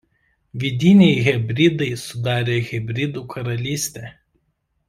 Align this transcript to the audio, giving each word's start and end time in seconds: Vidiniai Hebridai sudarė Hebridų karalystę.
Vidiniai 0.63 1.19
Hebridai 1.27 1.89
sudarė 2.05 2.57
Hebridų 2.71 3.27
karalystę. 3.35 4.09